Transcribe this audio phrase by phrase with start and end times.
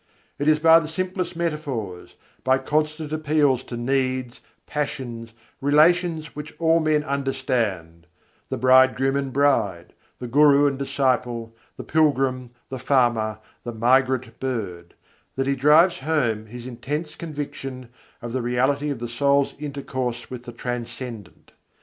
[0.39, 5.31] It is by the simplest metaphors, by constant appeals to needs, passions,
[5.61, 8.07] relations which all men understand
[8.49, 14.95] the bridegroom and bride, the guru and disciple, the pilgrim, the farmer, the migrant bird
[15.35, 17.89] that he drives home his intense conviction
[18.23, 21.51] of the reality of the soul's intercourse with the Transcendent.